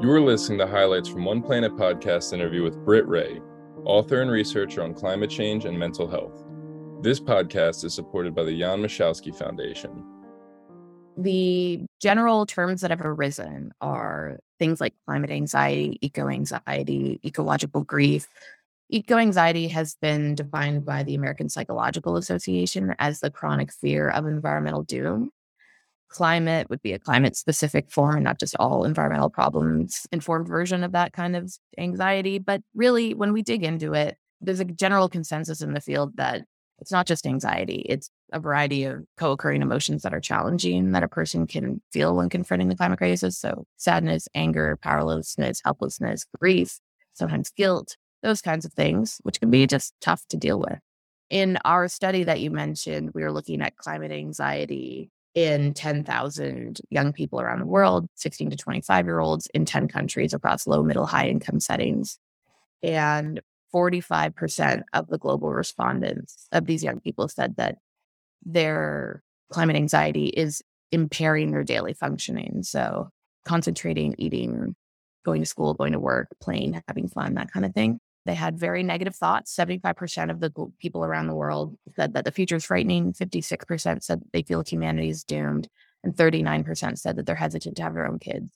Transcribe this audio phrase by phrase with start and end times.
[0.00, 3.38] You are listening to highlights from One Planet podcast interview with Britt Wray,
[3.84, 6.42] author and researcher on climate change and mental health.
[7.02, 10.02] This podcast is supported by the Jan Michalski Foundation.
[11.18, 18.26] The general terms that have arisen are things like climate anxiety, eco anxiety, ecological grief.
[18.88, 24.24] Eco anxiety has been defined by the American Psychological Association as the chronic fear of
[24.26, 25.30] environmental doom.
[26.10, 30.82] Climate would be a climate specific form and not just all environmental problems informed version
[30.82, 32.38] of that kind of anxiety.
[32.38, 36.42] But really, when we dig into it, there's a general consensus in the field that
[36.80, 41.02] it's not just anxiety, it's a variety of co occurring emotions that are challenging that
[41.02, 43.38] a person can feel when confronting the climate crisis.
[43.38, 46.80] So, sadness, anger, powerlessness, helplessness, grief,
[47.12, 50.78] sometimes guilt, those kinds of things, which can be just tough to deal with.
[51.28, 57.12] In our study that you mentioned, we were looking at climate anxiety in 10,000 young
[57.12, 61.06] people around the world, 16 to 25 year olds in 10 countries across low, middle,
[61.06, 62.18] high income settings.
[62.82, 63.40] And
[63.74, 67.76] 45% of the global respondents of these young people said that
[68.44, 69.22] their
[69.52, 72.62] climate anxiety is impairing their daily functioning.
[72.62, 73.10] So,
[73.44, 74.74] concentrating, eating,
[75.24, 78.00] going to school, going to work, playing, having fun, that kind of thing.
[78.26, 79.54] They had very negative thoughts.
[79.54, 83.12] 75% of the people around the world said that the future is frightening.
[83.12, 85.68] 56% said they feel humanity is doomed.
[86.04, 88.50] And 39% said that they're hesitant to have their own kids.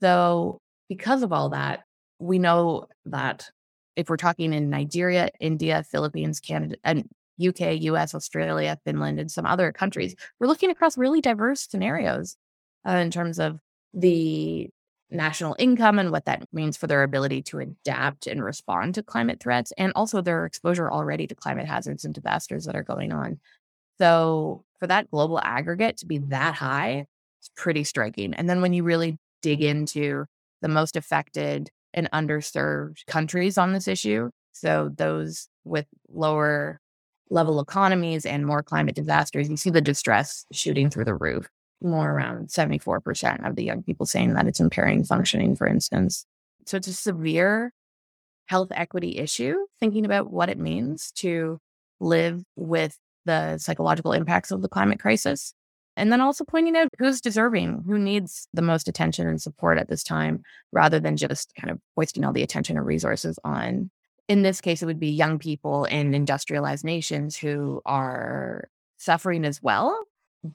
[0.00, 1.84] So, because of all that,
[2.18, 3.50] we know that
[3.96, 7.08] if we're talking in Nigeria, India, Philippines, Canada, and
[7.44, 12.36] UK, US, Australia, Finland, and some other countries, we're looking across really diverse scenarios
[12.88, 13.58] uh, in terms of
[13.92, 14.70] the
[15.10, 19.40] national income and what that means for their ability to adapt and respond to climate
[19.40, 23.40] threats, and also their exposure already to climate hazards and disasters that are going on.
[23.98, 27.06] So, for that global aggregate to be that high,
[27.40, 28.34] it's pretty striking.
[28.34, 30.26] And then when you really dig into
[30.62, 34.30] the most affected and underserved countries on this issue.
[34.52, 36.80] So those with lower
[37.30, 41.48] level economies and more climate disasters, you see the distress shooting through the roof.
[41.80, 46.26] More around 74% of the young people saying that it's impairing functioning, for instance.
[46.66, 47.72] So it's a severe
[48.46, 51.58] health equity issue, thinking about what it means to
[52.00, 55.52] live with the psychological impacts of the climate crisis.
[55.96, 59.88] And then also pointing out who's deserving, who needs the most attention and support at
[59.88, 63.90] this time, rather than just kind of wasting all the attention and resources on,
[64.28, 69.62] in this case, it would be young people in industrialized nations who are suffering as
[69.62, 70.04] well,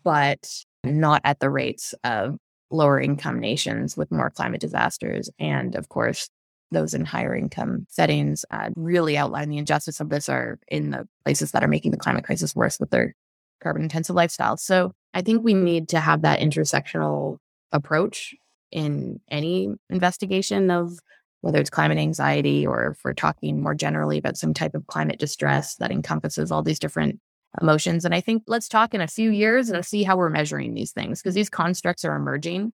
[0.03, 0.49] but
[0.83, 2.37] not at the rates of
[2.71, 5.29] lower income nations with more climate disasters.
[5.39, 6.29] And of course,
[6.71, 11.07] those in higher income settings uh, really outline the injustice of this are in the
[11.23, 13.15] places that are making the climate crisis worse with their
[13.61, 14.59] carbon intensive lifestyles.
[14.59, 17.37] So I think we need to have that intersectional
[17.71, 18.33] approach
[18.71, 20.99] in any investigation of
[21.41, 25.19] whether it's climate anxiety or if we're talking more generally about some type of climate
[25.19, 27.19] distress that encompasses all these different
[27.61, 28.05] emotions.
[28.05, 30.91] And I think let's talk in a few years and see how we're measuring these
[30.91, 32.73] things because these constructs are emerging.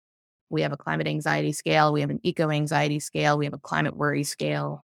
[0.49, 3.59] We have a climate anxiety scale, we have an eco anxiety scale, we have a
[3.59, 4.83] climate worry scale,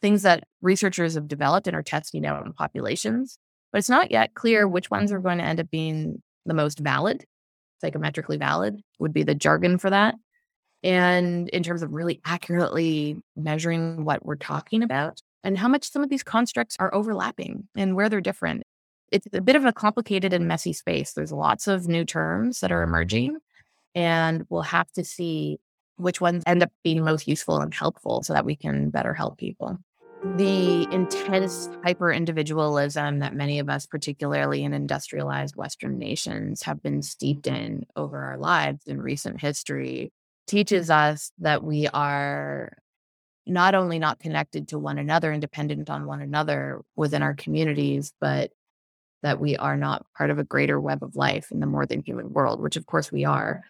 [0.00, 3.38] things that researchers have developed and are testing out in populations.
[3.72, 6.78] But it's not yet clear which ones are going to end up being the most
[6.78, 7.24] valid,
[7.84, 10.14] psychometrically valid would be the jargon for that.
[10.82, 16.02] And in terms of really accurately measuring what we're talking about and how much some
[16.02, 18.62] of these constructs are overlapping and where they're different.
[19.10, 21.12] It's a bit of a complicated and messy space.
[21.12, 22.94] There's lots of new terms that are mm-hmm.
[22.94, 23.38] emerging,
[23.94, 25.58] and we'll have to see
[25.96, 29.38] which ones end up being most useful and helpful so that we can better help
[29.38, 29.78] people.
[30.36, 37.02] The intense hyper individualism that many of us, particularly in industrialized Western nations, have been
[37.02, 40.12] steeped in over our lives in recent history
[40.48, 42.72] teaches us that we are
[43.46, 48.12] not only not connected to one another and dependent on one another within our communities,
[48.20, 48.50] but
[49.22, 52.02] that we are not part of a greater web of life in the more than
[52.02, 53.62] human world, which of course we are.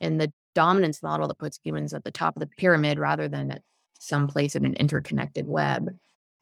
[0.00, 3.50] And the dominance model that puts humans at the top of the pyramid rather than
[3.50, 3.62] at
[3.98, 5.90] some place in an interconnected web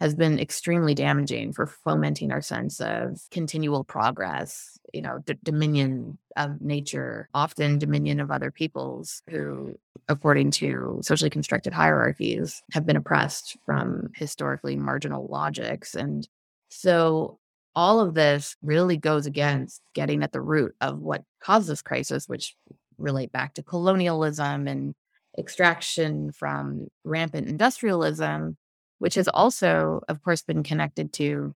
[0.01, 6.17] has been extremely damaging for fomenting our sense of continual progress, you know, d- dominion
[6.37, 9.75] of nature, often dominion of other peoples who,
[10.09, 15.97] according to socially constructed hierarchies, have been oppressed from historically marginal logics.
[15.97, 16.29] And
[16.69, 17.41] so
[17.79, 22.29] all of this really goes against getting at the root of what caused this crisis,
[22.29, 22.57] which
[22.99, 24.97] relate back to colonialism and
[25.39, 28.57] extraction from rampant industrialism,
[28.99, 31.55] which has also, of course, been connected to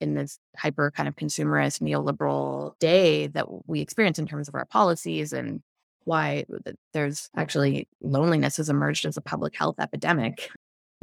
[0.00, 4.66] in this hyper kind of consumerist neoliberal day that we experience in terms of our
[4.66, 5.60] policies and
[6.04, 6.44] why
[6.92, 10.50] there's actually loneliness has emerged as a public health epidemic.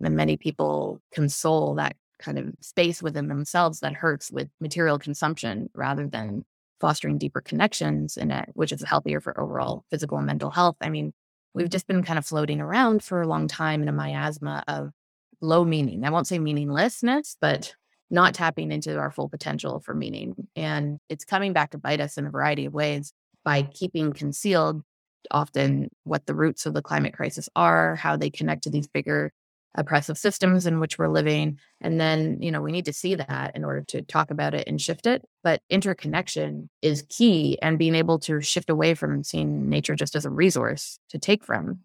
[0.01, 5.69] And many people console that kind of space within themselves that hurts with material consumption
[5.73, 6.43] rather than
[6.79, 10.75] fostering deeper connections in it, which is healthier for overall physical and mental health.
[10.81, 11.13] I mean,
[11.53, 14.91] we've just been kind of floating around for a long time in a miasma of
[15.41, 16.03] low meaning.
[16.03, 17.75] I won't say meaninglessness, but
[18.09, 20.35] not tapping into our full potential for meaning.
[20.55, 23.13] And it's coming back to bite us in a variety of ways
[23.43, 24.83] by keeping concealed
[25.29, 29.31] often what the roots of the climate crisis are, how they connect to these bigger
[29.75, 31.57] oppressive systems in which we're living.
[31.79, 34.67] And then, you know, we need to see that in order to talk about it
[34.67, 35.23] and shift it.
[35.43, 40.25] But interconnection is key and being able to shift away from seeing nature just as
[40.25, 41.79] a resource to take from,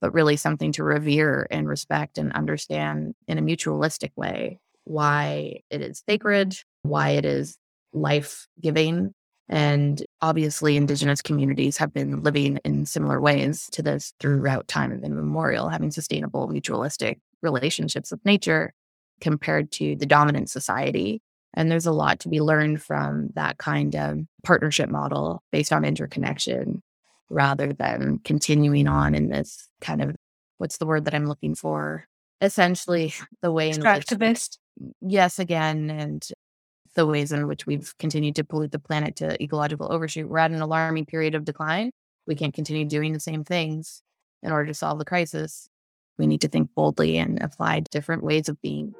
[0.00, 5.80] but really something to revere and respect and understand in a mutualistic way why it
[5.80, 7.56] is sacred, why it is
[7.92, 9.14] life giving,
[9.52, 15.04] and obviously, Indigenous communities have been living in similar ways to this throughout time and
[15.04, 18.72] immemorial, having sustainable, mutualistic relationships with nature
[19.20, 21.20] compared to the dominant society.
[21.54, 25.84] And there's a lot to be learned from that kind of partnership model based on
[25.84, 26.82] interconnection
[27.28, 30.16] rather than continuing on in this kind of
[30.58, 32.06] what's the word that I'm looking for?
[32.40, 34.08] Essentially, the way in which.
[35.00, 35.90] Yes, again.
[35.90, 36.26] And
[36.94, 40.28] the ways in which we've continued to pollute the planet to ecological overshoot.
[40.28, 41.90] We're at an alarming period of decline.
[42.26, 44.02] We can't continue doing the same things
[44.42, 45.68] in order to solve the crisis.
[46.18, 48.94] We need to think boldly and apply different ways of being.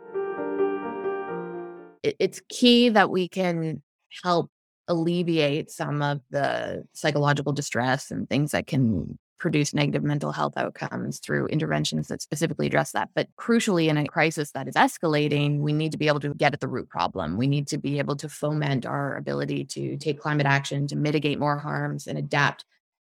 [2.02, 3.82] It's key that we can
[4.24, 4.50] help
[4.88, 11.18] alleviate some of the psychological distress and things that can produce negative mental health outcomes
[11.18, 13.08] through interventions that specifically address that.
[13.12, 16.52] But crucially, in a crisis that is escalating, we need to be able to get
[16.52, 17.36] at the root problem.
[17.36, 21.40] We need to be able to foment our ability to take climate action, to mitigate
[21.40, 22.64] more harms, and adapt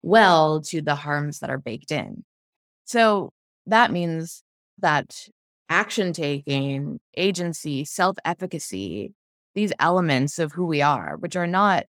[0.03, 2.23] well to the harms that are baked in.
[2.85, 3.33] So
[3.69, 4.44] that means
[4.80, 5.27] that
[5.69, 9.13] action taking, agency, self efficacy,
[9.56, 11.86] these elements of who we are, which are not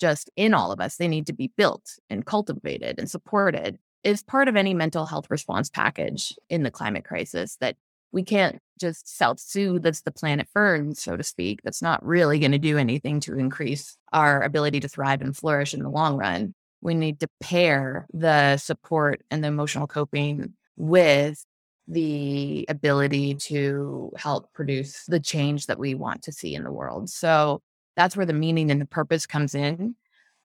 [0.00, 0.96] just in all of us.
[0.96, 5.30] They need to be built and cultivated and supported is part of any mental health
[5.30, 7.76] response package in the climate crisis that
[8.10, 11.60] we can't just self soothe as the planet burns, so to speak.
[11.62, 15.72] That's not really going to do anything to increase our ability to thrive and flourish
[15.72, 16.54] in the long run.
[16.80, 21.44] We need to pair the support and the emotional coping with
[21.88, 27.10] the ability to help produce the change that we want to see in the world.
[27.10, 27.60] So
[27.96, 29.94] that's where the meaning and the purpose comes in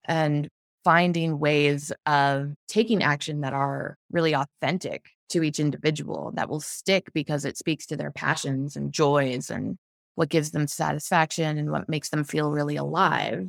[0.06, 0.50] and
[0.84, 7.12] finding ways of taking action that are really authentic to each individual that will stick
[7.14, 9.78] because it speaks to their passions and joys and
[10.16, 13.48] what gives them satisfaction and what makes them feel really alive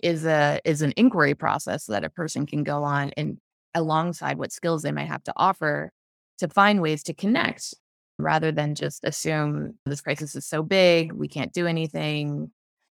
[0.00, 3.38] is a is an inquiry process that a person can go on and
[3.74, 5.90] alongside what skills they might have to offer
[6.38, 7.74] to find ways to connect
[8.18, 12.50] rather than just assume this crisis is so big we can't do anything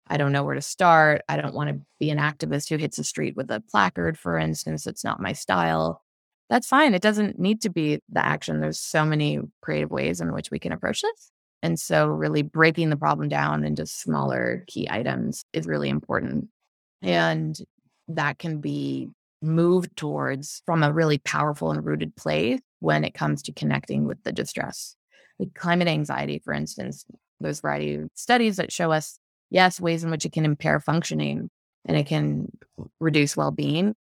[0.09, 1.23] I don't know where to start.
[1.29, 4.39] I don't want to be an activist who hits the street with a placard, for
[4.39, 4.87] instance.
[4.87, 6.03] It's not my style.
[6.49, 6.95] That's fine.
[6.95, 8.61] It doesn't need to be the action.
[8.61, 11.31] There's so many creative ways in which we can approach this.
[11.63, 16.49] And so, really breaking the problem down into smaller key items is really important.
[17.03, 17.59] And
[18.09, 19.09] that can be
[19.43, 24.23] moved towards from a really powerful and rooted place when it comes to connecting with
[24.25, 24.97] the distress.
[25.39, 27.05] Like climate anxiety, for instance,
[27.41, 29.19] there's a variety of studies that show us
[29.51, 31.51] yes, ways in which it can impair functioning
[31.85, 32.51] and it can
[33.01, 33.95] reduce well being,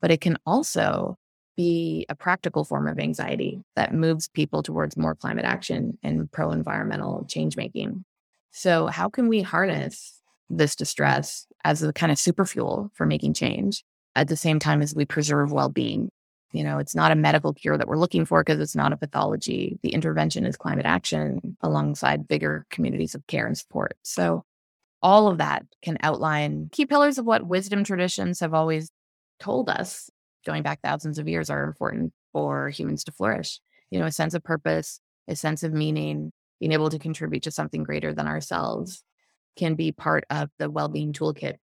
[0.00, 1.16] but it can also
[1.56, 6.50] be a practical form of anxiety that moves people towards more climate action and pro
[6.52, 8.04] environmental change making.
[8.50, 13.34] So, how can we harness this distress as a kind of super fuel for making
[13.34, 13.84] change
[14.16, 16.10] at the same time as we preserve well being?
[16.52, 18.96] You know, it's not a medical cure that we're looking for because it's not a
[18.96, 19.78] pathology.
[19.82, 23.96] The intervention is climate action alongside bigger communities of care and support.
[24.02, 24.44] So,
[25.02, 28.90] all of that can outline key pillars of what wisdom traditions have always
[29.38, 30.10] told us
[30.44, 33.60] going back thousands of years are important for humans to flourish.
[33.90, 37.50] You know, a sense of purpose, a sense of meaning, being able to contribute to
[37.50, 39.02] something greater than ourselves
[39.56, 41.56] can be part of the well-being toolkit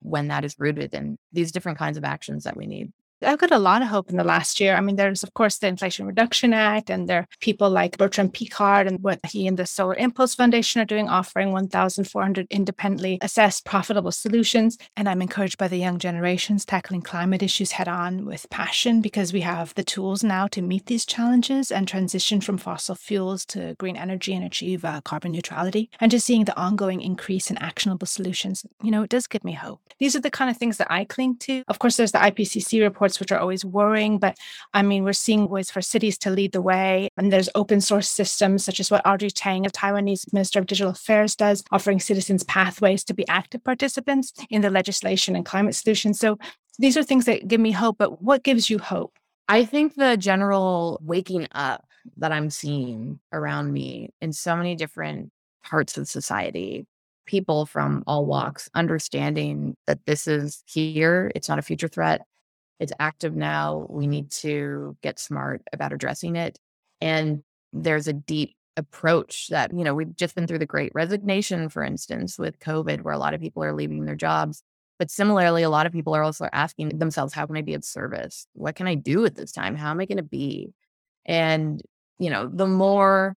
[0.00, 2.92] when that is rooted in these different kinds of actions that we need.
[3.24, 4.74] I've got a lot of hope in the last year.
[4.76, 8.34] I mean, there's, of course, the Inflation Reduction Act, and there are people like Bertrand
[8.34, 13.64] Piccard and what he and the Solar Impulse Foundation are doing, offering 1,400 independently assessed
[13.64, 14.78] profitable solutions.
[14.96, 19.32] And I'm encouraged by the young generations tackling climate issues head on with passion because
[19.32, 23.74] we have the tools now to meet these challenges and transition from fossil fuels to
[23.78, 25.90] green energy and achieve uh, carbon neutrality.
[26.00, 29.52] And just seeing the ongoing increase in actionable solutions, you know, it does give me
[29.52, 29.80] hope.
[29.98, 31.62] These are the kind of things that I cling to.
[31.68, 34.18] Of course, there's the IPCC reports which are always worrying.
[34.18, 34.36] But
[34.72, 37.08] I mean, we're seeing ways for cities to lead the way.
[37.16, 40.92] And there's open source systems, such as what Audrey Tang, a Taiwanese Minister of Digital
[40.92, 46.18] Affairs, does, offering citizens pathways to be active participants in the legislation and climate solutions.
[46.18, 46.38] So
[46.78, 47.98] these are things that give me hope.
[47.98, 49.16] But what gives you hope?
[49.48, 51.84] I think the general waking up
[52.16, 55.30] that I'm seeing around me in so many different
[55.64, 56.86] parts of society,
[57.26, 62.26] people from all walks understanding that this is here, it's not a future threat,
[62.80, 63.86] it's active now.
[63.88, 66.58] We need to get smart about addressing it.
[67.00, 71.68] And there's a deep approach that, you know, we've just been through the great resignation,
[71.68, 74.62] for instance, with COVID, where a lot of people are leaving their jobs.
[74.98, 77.84] But similarly, a lot of people are also asking themselves, how can I be of
[77.84, 78.46] service?
[78.54, 79.76] What can I do at this time?
[79.76, 80.72] How am I going to be?
[81.26, 81.82] And,
[82.18, 83.34] you know, the more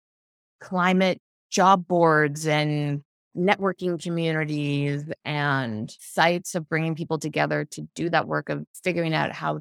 [0.60, 3.04] climate job boards and
[3.38, 9.32] networking communities and sites of bringing people together to do that work of figuring out
[9.32, 9.60] how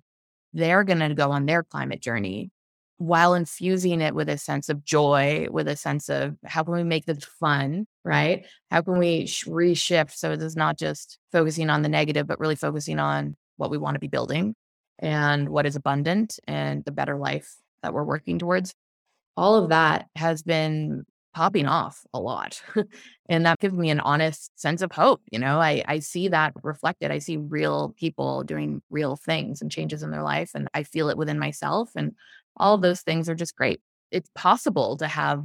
[0.52, 2.50] they're going to go on their climate journey
[2.98, 6.84] while infusing it with a sense of joy, with a sense of how can we
[6.84, 8.46] make this fun, right?
[8.70, 13.00] How can we reshift so it's not just focusing on the negative, but really focusing
[13.00, 14.54] on what we want to be building
[15.00, 18.74] and what is abundant and the better life that we're working towards.
[19.36, 21.04] All of that has been
[21.34, 22.62] popping off a lot.
[23.28, 25.20] and that gives me an honest sense of hope.
[25.30, 27.10] You know, I, I see that reflected.
[27.10, 30.52] I see real people doing real things and changes in their life.
[30.54, 31.90] And I feel it within myself.
[31.96, 32.12] And
[32.56, 33.80] all of those things are just great.
[34.10, 35.44] It's possible to have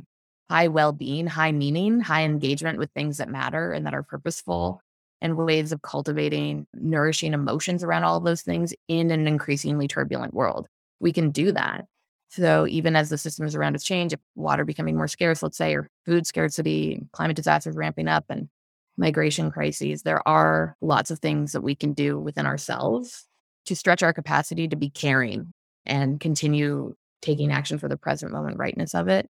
[0.50, 4.82] high well being, high meaning, high engagement with things that matter and that are purposeful
[5.22, 10.34] and ways of cultivating nourishing emotions around all of those things in an increasingly turbulent
[10.34, 10.68] world.
[11.00, 11.86] We can do that.
[12.30, 15.90] So even as the systems around us change, water becoming more scarce, let's say, or
[16.06, 18.50] food scarcity, climate disasters ramping up, and
[18.98, 23.26] migration crises, there are lots of things that we can do within ourselves
[23.66, 25.52] to stretch our capacity to be caring
[25.86, 29.28] and continue taking action for the present moment rightness of it,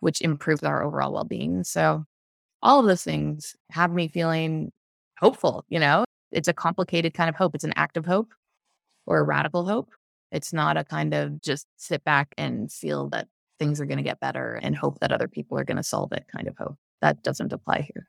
[0.00, 1.64] which improves our overall well being.
[1.64, 2.04] So
[2.62, 4.70] all of those things have me feeling
[5.18, 5.64] hopeful.
[5.68, 7.54] You know, it's a complicated kind of hope.
[7.54, 8.32] It's an active hope
[9.06, 9.90] or a radical hope.
[10.32, 13.28] It's not a kind of just sit back and feel that
[13.58, 16.12] things are going to get better and hope that other people are going to solve
[16.12, 16.76] it kind of hope.
[17.00, 18.08] That doesn't apply here.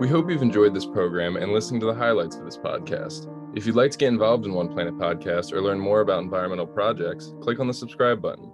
[0.00, 3.26] We hope you've enjoyed this program and listening to the highlights of this podcast.
[3.56, 6.66] If you'd like to get involved in One Planet Podcast or learn more about environmental
[6.66, 8.52] projects, click on the subscribe button.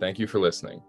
[0.00, 0.82] Thank you for listening.